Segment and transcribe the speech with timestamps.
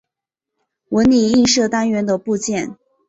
[0.89, 2.75] 纹理映射单元的部件。